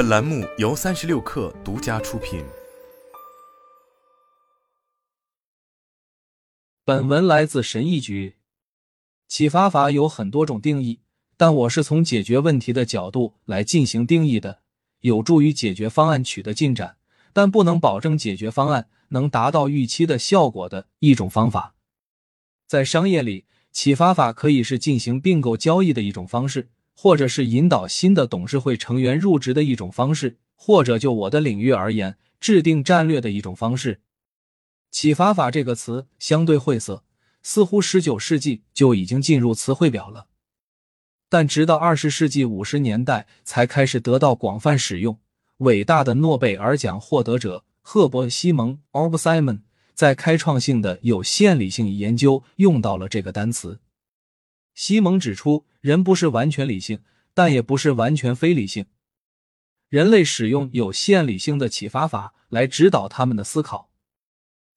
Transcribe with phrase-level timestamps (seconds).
[0.00, 2.42] 本栏目由三十六氪独家出品。
[6.86, 8.36] 本文来自神医局。
[9.28, 11.00] 启发法有很多种定义，
[11.36, 14.62] 但我是从解决问题的角度来进行定义的，
[15.00, 16.96] 有助于解决方案取得进展，
[17.34, 21.74] 但不能保证解决方案能达到预期的效果的一种方法。
[22.66, 26.70] 在商业里，启发法可以是进行并购交易的一种方式，
[27.02, 34.02] 或者是引导新的董事会成员入职的一种方式，或者就我的领域而言，制定战略的一种方式。
[34.90, 37.02] 启发法这个词相对晦涩，
[37.42, 40.26] 似乎十九世纪就已经进入词汇表了，
[41.30, 45.18] 但直到二十世纪五十年代才开始得到广泛使用。
[45.60, 49.60] 伟大的诺贝尔奖获得者赫伯·西蒙 （Orb Simon）
[49.94, 53.80] 在开创性的有限理性研究用到了这个单词。
[54.82, 57.00] 西蒙指出，人不是完全理性，
[57.34, 58.86] 但也不是完全非理性。
[59.90, 63.90] 人类使用有限理性的启发法来指导他们的思考。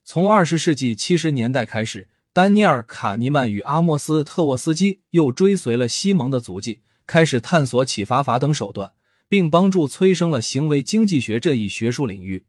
[0.04, 8.92] 从二十世纪七十年代开始，丹尼尔·卡尼曼与阿莫斯·特沃斯基又追随了西蒙的足迹，开始探索启发法等手段，
[9.30, 12.44] 并帮助催生了行为经济学这一学术领域。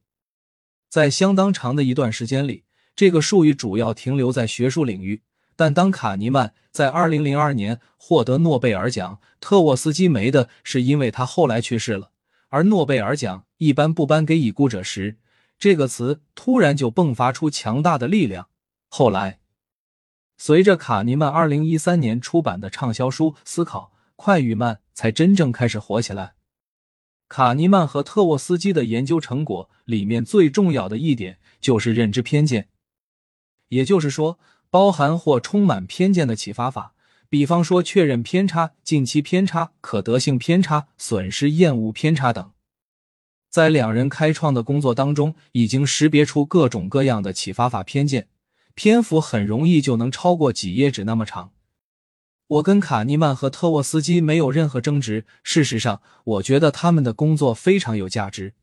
[0.90, 2.64] 在相当长的一段时间里，
[2.96, 5.22] 这个术语主要停留在学术领域。
[5.56, 12.10] 但当卡尼曼在二零零二年获得诺贝尔奖，特沃斯基没的是因为他后来去世了，
[12.48, 15.18] 而诺贝尔奖一般不颁给已故者时。
[15.58, 18.48] 这个词突然就迸发出强大的力量。
[18.88, 19.38] 后来，
[20.36, 26.34] 随着卡尼曼二零一三年出版的畅销书《思考快与慢》才真正开始火起来。
[27.28, 32.68] 卡尼曼和特沃斯基的研究成果里面最重要的一点就是认知偏见，
[33.68, 34.38] 也就是说，
[34.74, 36.94] 包含或充满偏见的启发法，
[37.28, 42.50] 比方说确认偏差、近期偏差、可得性偏差、损失厌恶偏差等。
[43.48, 48.26] 在两人开创的工作当中，已经识别出各种各样的启发法偏见，
[48.74, 51.52] 篇幅很容易就能超过几页纸那么长。
[52.48, 58.54] 我跟卡尼曼和特沃斯基没有任何争执，事实上，我觉得他们的工作非常有价值。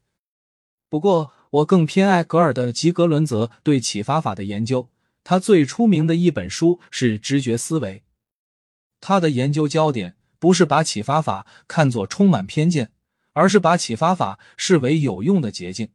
[0.89, 4.89] 不过，我更偏爱格尔的吉格伦泽对启发法的研究。
[5.23, 7.99] 他最出名的一本书是《直觉思维》，
[8.99, 12.91] 他的研究焦点不是把启发法看作充满偏见。
[13.33, 15.93] 而是把启发法视为有用的捷径，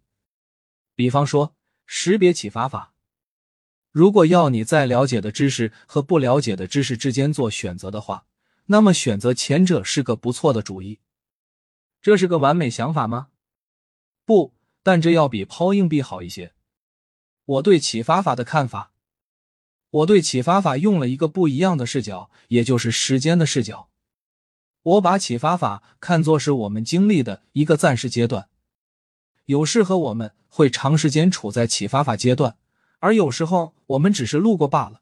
[0.95, 1.55] 比方说
[1.85, 2.95] 识别启发法。
[3.91, 8.25] 如果要你在了解的知识和不了解的知识之间做选择的话，
[8.69, 11.01] 那么选择前者是个不错的主意。
[12.01, 13.29] 这是个完美想法吗？
[14.25, 16.55] 不，但这要比抛硬币好一些。
[17.45, 18.93] 我对启发法的看法，
[19.97, 23.89] 我对启发法用了一个不一样的视角，也就是时间的视角。
[24.83, 28.49] 我把启发法看作是我们经历的一个暂时阶段，
[29.47, 32.57] 有适合我们会长时间处在启发法阶段，
[32.99, 35.01] 而有时候我们只是路过罢了。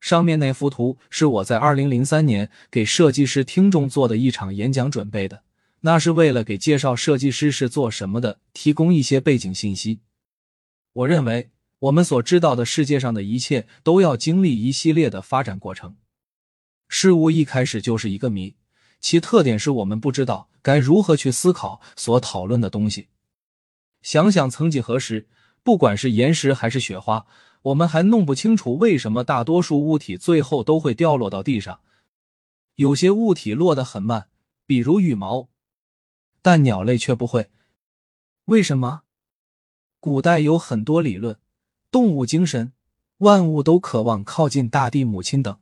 [0.00, 5.42] 上面那幅图是我在二零零三年给设计师听众做的一场演讲准备的，
[5.80, 10.00] 那是为了给介绍设计师是做什么的提供一些背景信息。
[10.94, 11.50] 我认为
[11.82, 15.96] 我们所知道的世界上的一切都要经历一系列的发展过程，
[16.86, 18.54] 事物一开始就是一个谜。
[19.00, 23.08] 其特点是我们不知道该如何去思考所讨论的东西。
[24.00, 25.28] 想想曾几何时，
[25.64, 27.26] 不管是岩石还是雪花，
[27.62, 31.80] 我们还弄不清楚为什么大多数物体最后都会掉落到地上。
[32.76, 34.28] 有些物体落得很慢，
[34.66, 35.48] 比如羽毛，
[36.40, 37.50] 但鸟类却不会。
[38.44, 39.02] 为什么？
[39.98, 41.36] 古代有很多理论，
[41.92, 42.72] 动物精神，
[43.18, 45.58] 万物都渴望靠近大地母亲等。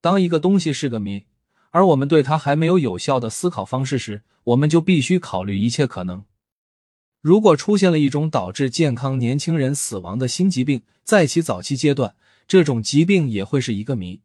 [0.00, 1.26] 当一个东西是个谜。
[1.72, 6.24] 而我们对它还没有有效的思考方式时，我们就必须考虑一切可能。
[7.20, 12.14] 如果出现了一种导致健康年轻人死亡的新疾病，在其早期阶段，
[12.48, 14.22] 这种疾病也会是一个谜。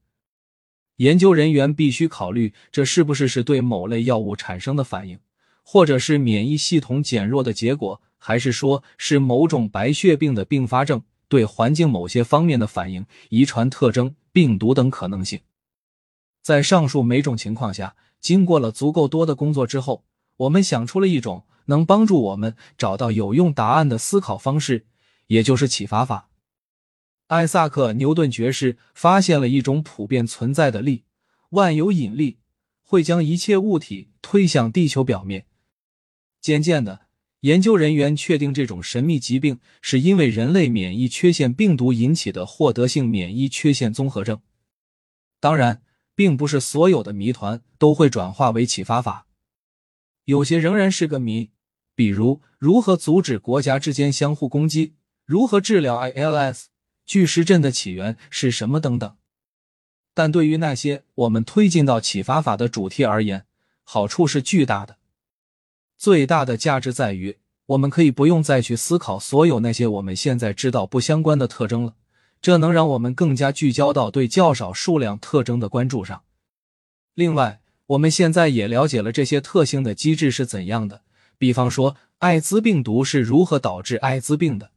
[0.98, 5.20] 研究人员必须考虑，这是不是是对某类药物产生的反应，
[5.62, 15.42] 或者是免疫系统减弱的结果，还是说是某种白血病的并发症对环境某些方面的反应、遗传特征、病毒等可能性。
[16.44, 20.06] 在上述每种情况下，经过了足够多的工作之后，
[20.38, 24.86] 我们想出了一种能帮助我们找到有用答案的思考方式，
[25.28, 26.30] 也就是启发法。
[27.28, 31.06] 艾萨克·牛顿爵士发现了一种普遍存在的力——
[31.52, 32.38] 万有引力，
[32.84, 35.48] 会将一切物体推向地球表面。
[36.42, 37.02] 渐渐的，
[37.42, 44.42] 研究人员确定这种神秘疾病是因为人类免疫缺陷病毒引起的获得性免疫缺陷综合症。
[45.40, 45.84] 当然。
[46.14, 49.26] 并不是所有的谜团都会转化为启发法。
[50.26, 51.50] 有些仍然是个谜，
[51.96, 54.94] 比如如何阻止国家之间相互攻击，
[55.26, 56.66] 如何治疗 ILS，
[57.08, 59.18] 巨石阵的起源是什么等等。
[60.14, 63.48] 但对于那些我们推进到启发法的主题而言，
[63.84, 64.98] 好处是巨大的。
[66.02, 67.38] 最大的价值在于，
[67.68, 71.94] 我们可以不用再去思考所有那些我们现在知道不相关的特征了，
[72.42, 76.24] 这能让我们更加聚焦到对较少数量特征的关注上。
[77.14, 81.04] 另外，我们现在也了解了这些特性的机制是怎样的，
[81.38, 84.72] 比方说，艾滋病毒是如何导致艾滋病的。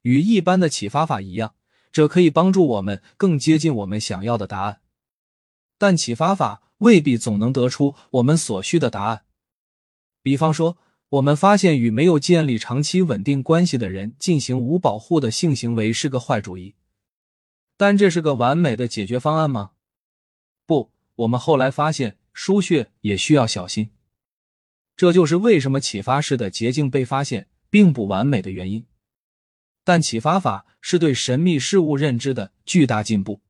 [0.00, 1.52] 与一般的启发法一样。
[1.92, 4.80] 这可以帮助我们更接近我们想要的答案，
[5.76, 9.24] 但启发法未必总能得出我们所需的答案。
[10.22, 10.78] 比方说，
[11.08, 16.74] 我们发现与没有建立长期稳定关系的人进行无保护的性行为是个坏主意，
[17.76, 19.72] 但这是个完美的解决方案吗？
[20.64, 23.90] 不，我们后来发现输血也需要小心。
[24.96, 28.86] 这就是为什么启发式的捷径被发现并不完美的原因。
[29.84, 33.40] 但启发法是对神秘事物认知的巨大进步。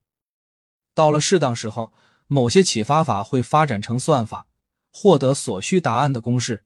[0.95, 1.93] 到了适当时候，
[2.27, 4.47] 某些启发法会发展成算法，
[4.93, 6.65] 获得所需答案的公式。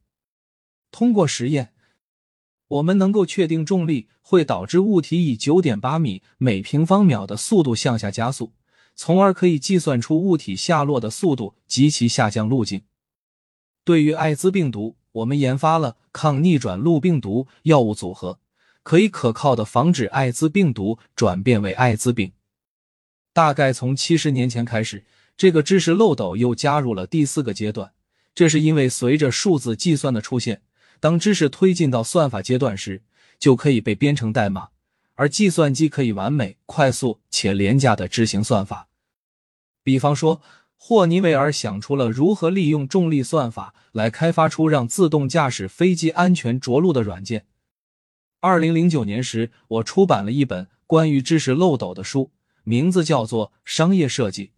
[0.91, 1.73] 通过实验，
[2.69, 8.53] 我们能够确定重力会导致物体以九点八米每平方秒的速度向下加速，
[8.95, 12.83] 从而可以计算出物体下落的速度及其下降路径。
[13.85, 18.41] 对于艾滋病毒，我们研发了抗逆转录病毒药物组合。
[18.83, 22.31] 可以可靠的防止艾滋病毒转变为艾滋病。
[23.33, 25.05] 大概从七十年前开始，
[25.37, 27.93] 这个知识漏斗又加入了第四个阶段。
[28.37, 30.61] 这是因为随着数字计算的出现，
[31.01, 33.03] 当知识推进到算法阶段时，
[33.39, 34.69] 就可以被编成代码，
[35.15, 38.89] 而计算机可以完美、快速且廉价的执行算法。
[39.83, 40.43] 比方说，
[40.77, 47.47] 霍尼韦尔想出了如何利用重力算法来开发出让自动驾驶飞机安全着陆的软件。
[48.41, 52.33] 二零零九年时，我出版了一本关于知识漏斗的书，
[52.65, 54.49] 名字叫做《商业设计》。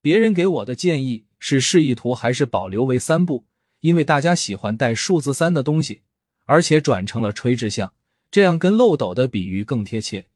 [0.00, 3.46] 别人给我的建议是示意图还是保留为三步，
[3.80, 6.02] 因为大家喜欢带数字三的东西，
[6.44, 7.92] 而且转成了垂直向，
[8.30, 10.26] 这样跟漏斗的比喻更贴切。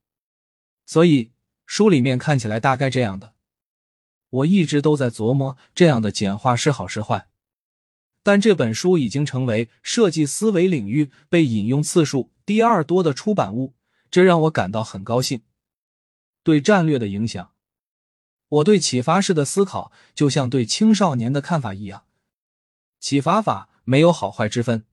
[0.87, 1.33] 所以
[1.67, 3.35] 书里面看起来大概这样的。
[4.31, 7.29] 我一直都在琢磨这样的简化是好是坏。
[8.23, 13.75] 但这本书已经成为设计思维领域被引用次数第二多的出版物，
[14.11, 15.43] 这让我感到很高兴。
[16.43, 17.53] 对战略的影响，
[18.51, 22.05] 我对启发式的思考就像对青少年的看法一样，
[22.99, 24.85] 启发法没有好坏之分，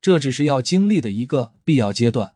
[0.00, 2.34] 这只是要经历的一个必要阶段。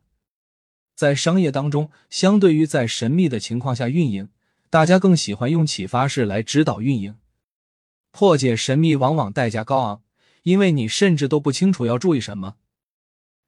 [0.95, 4.29] 在商业当中，相对于在神秘的情况下运营，
[4.69, 7.17] 大家更喜欢用启发式来指导运营。
[8.11, 10.03] 破解神秘往往代价高昂，
[10.43, 12.55] 因为你甚至都不清楚要注意什么。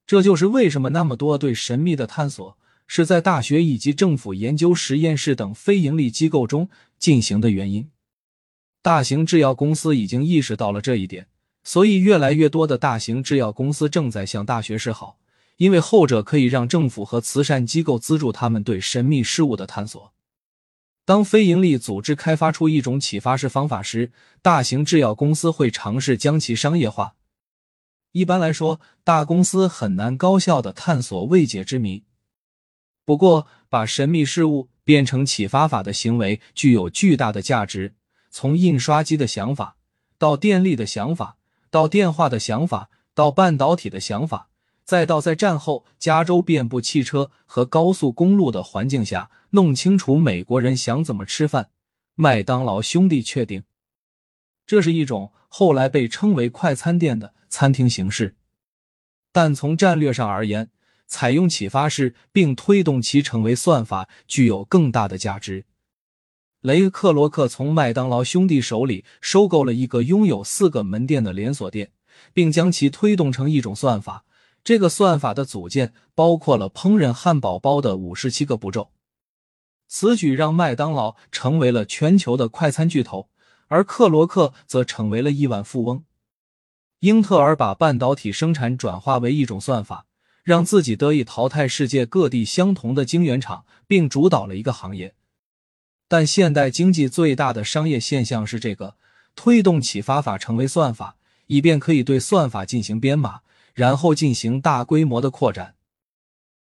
[0.06, 2.58] 这就是为什么那么多对神秘的探索
[2.88, 6.70] 是在大学以及政府研究实验室等非营利机构中
[7.00, 7.90] 进行的原因。
[8.82, 11.28] 大型制药公司已经意识到了这一点，
[11.64, 15.18] 所以越来越多的大型制药公司正在向大学示好，
[15.58, 20.12] 因为后者可以让政府和慈善机构资助他们对神秘事物的探索。
[21.06, 27.16] 当非营利组织开发出一种启发式方法时，大型制药公司会尝试将其商业化。
[28.12, 32.04] 一般来说，大公司很难高效的探索未解之谜。
[33.06, 37.96] 不过，把神秘事物变成启发法的行为具有巨大的价值。
[38.30, 39.78] 从印刷机的想法，
[40.18, 41.38] 到电力的想法，
[41.70, 44.50] 到电话的想法，到半导体的想法。
[44.86, 51.70] 再到在战后加州遍布汽车和高速公路的环境下，弄清楚美国人想怎么吃饭。
[52.16, 53.64] 麦当劳兄弟确定，
[54.66, 58.36] 这是一种后来被称为快餐店的餐厅形式。
[59.32, 60.70] 但从战略上而言，
[61.08, 65.66] 采用启发式并推动其成为算法，具有更大的价值。
[66.62, 71.92] 雷克罗克从麦当劳兄弟手里收购了一个拥有四个门店的连锁店，
[72.34, 74.24] 并将其推动成一种算法。
[74.64, 78.92] 这个算法的组件包括了烹饪汉堡包的五十七个步骤。
[79.90, 83.30] 此举让麦当劳成为了全球的快餐巨头，
[83.68, 86.06] 而克罗克则成为了亿万富翁。
[87.00, 90.06] 英特尔把半导体生产转化为一种算法，
[90.44, 95.16] 让自己得以淘汰世界各地相同的晶圆厂，并主导了一个行业。
[96.08, 98.96] 但现代经济最大的商业现象是这个：
[99.36, 101.16] 推动启发法成为算法，
[101.48, 103.40] 以便可以对算法进行编码。
[103.74, 105.74] 然后进行大规模的扩展。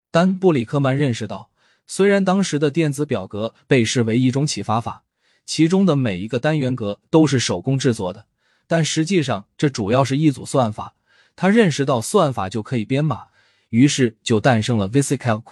[0.10, 1.52] 丹布里克曼认识到，
[1.86, 5.04] 虽然当时的电子表格被视为一种启发法，
[5.46, 8.26] 其中的每一个单元格都是手工制作的，
[8.66, 10.96] 但实际上这主要是一组算法。
[11.36, 13.28] 他认识到算法就可以编码，
[13.74, 15.44] 于是就诞生了 VisiCalc，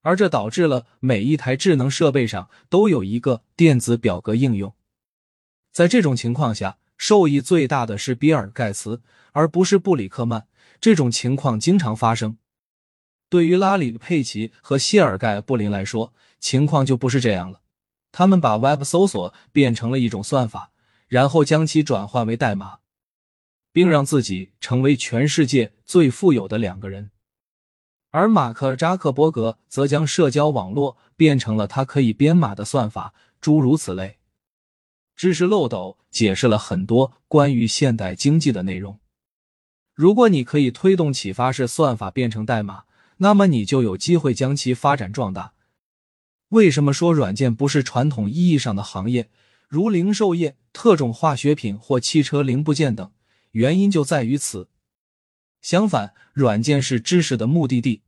[0.00, 4.74] 而这导致了每一台智能设备上都有一个电子表格应用。
[5.70, 10.48] 在这种情况下，受益最大的是比尔盖茨，而不是布里克曼。
[10.80, 12.38] 这种情况经常发生。
[13.28, 17.60] 对于拉里·佩奇和谢尔盖·布林来说，情况就不是这样了。
[18.10, 20.72] 他们把 Web 搜索变成了一种算法，
[21.06, 22.78] 然后将其转换为代码，
[23.72, 27.10] 并让自己成为全世界最富有的两个人。
[28.10, 34.18] 而马克·扎克伯格则将社交网络变成了他可以编码的算法，诸如此类。
[35.16, 38.98] 知识漏斗解释了很多关于现代经济的内容。
[39.94, 42.84] 如果你可以推动启发式算法变成代码，
[43.18, 45.52] 那么你就有机会将其发展壮大。
[46.48, 49.30] 为什么说软件不是传统意义上的行业，
[49.68, 53.10] 如零售业、特种化学品或汽车零部件等？
[53.52, 54.68] 原因就在于此。
[55.62, 58.02] 相反，软件是知识的目的地，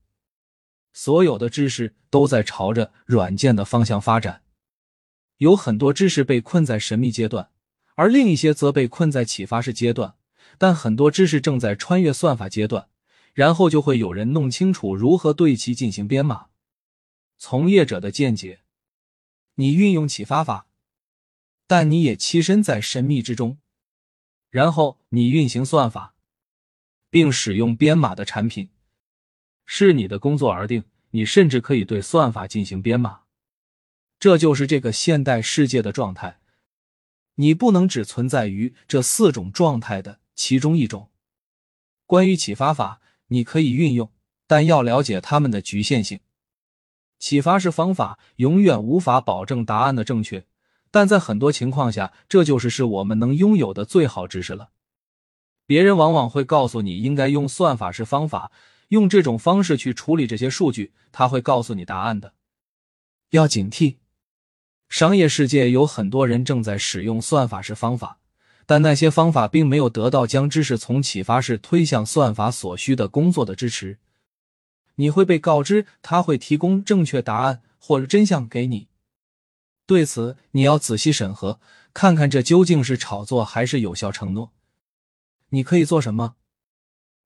[0.93, 4.43] 所有的知识都在朝着软件的方向发展。
[5.39, 7.51] 有很多知识被困在神秘阶段，
[7.95, 10.17] 而另一些则被困在启发式阶段。
[10.57, 12.89] 但很多知识正在穿越算法阶段，
[13.33, 16.47] 然后就会有人弄清楚如何对其进行编码。
[17.39, 18.61] 从业者的见解：
[19.57, 20.69] 你运用启发法，
[21.67, 23.59] 但你也栖身在神秘之中。
[24.55, 26.15] 然后你运行算法，
[27.11, 28.69] 并使用编码的产品，
[29.67, 30.85] 是你的工作而定。
[31.11, 33.23] 你甚至可以对算法进行编码。
[34.21, 36.39] 这就是这个现代世界的状态。
[37.35, 40.21] 你不能只存在于这四种状态的。
[40.37, 41.11] 其中一种，
[42.07, 44.13] 关于启发法，你可以运用，
[44.47, 46.21] 但要了解它们的局限性。
[47.19, 50.47] 启发式方法永远无法保证答案的正确，
[50.95, 54.69] 但在很多情况下，这就是是我们能拥有的最好知识了。
[55.67, 58.53] 别人往往会告诉你应该用算法式方法，
[58.91, 62.35] 用这种方式去处理这些数据，他会告诉你答案的。
[63.31, 63.97] 要警惕，
[64.89, 68.21] 商业世界有很多人正在使用算法式方法。
[68.65, 73.99] 但那些方法并没有得到将知识从启发式推向算法所需的工作的支持。
[74.95, 78.87] 你会被告知他会提供正确答案或者真相给你，
[79.87, 81.61] 对此你要仔细审核，
[81.93, 84.53] 看看这究竟是炒作还是有效承诺。
[85.51, 86.37] 你可以做什么？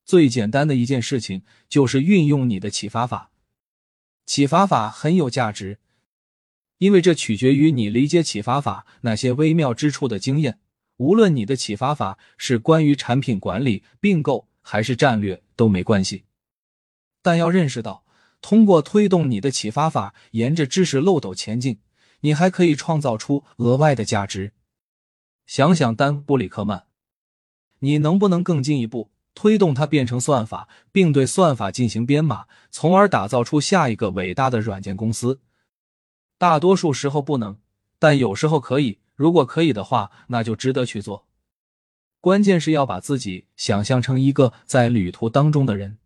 [0.04, 3.30] 最简单的一件事情就是运用你的启发法。
[4.26, 5.78] 启发法很有价值，
[6.78, 10.60] 因为这取决于你理解启发法那些微妙之处的经验。
[10.96, 16.24] 无论你的启发法是关于产品管理、并购还是战略都没关系，
[17.22, 18.04] 但要认识到，
[18.40, 21.78] 通过推动你的启发法沿着知识漏斗前进，
[22.20, 24.52] 你还可以创造出额外的价值。
[25.46, 26.84] 想想丹·布里克曼，
[27.78, 35.40] 你能不能更进一步推动它变成算法，并对算法进行编码，从而打造出下一个伟大的软件公司？
[36.36, 37.58] 大多数时候不能，
[37.98, 38.98] 但有时候可以。
[39.14, 41.26] 如果可以的话，那就值得去做。
[42.20, 45.98] 关键是要把自己想象成一个在旅途当中的人，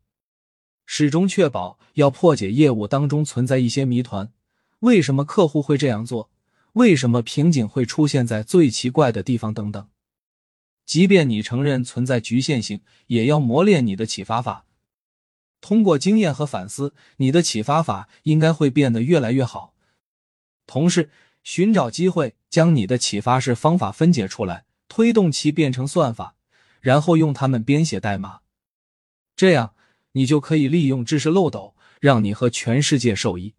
[0.87, 4.33] 始终确保要破解业务当中存在一些谜团。
[4.82, 6.28] 为什么客户会这样做？
[6.72, 9.54] 为什么瓶颈会出现在最奇怪的地方？
[9.54, 9.88] 等等。
[10.84, 14.66] 即便你承认存在局限性，也要磨练你的启发法。
[15.60, 19.74] 通过经验和反思，你的启发法应该会变得越来越好。
[20.66, 21.10] 同时，
[21.44, 26.34] 寻找机会，将你的启发式方法分解出来，推动其变成算法，
[26.80, 28.40] 然后用它们编写代码。
[29.36, 29.74] 这样，
[30.12, 33.54] 你就可以利用知识漏斗，让你和全世界受益。